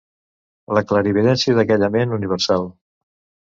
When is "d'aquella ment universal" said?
1.59-2.69